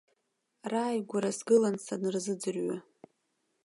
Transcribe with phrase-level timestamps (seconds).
[0.71, 2.77] Рааигәара сгылан санырзыӡырҩы.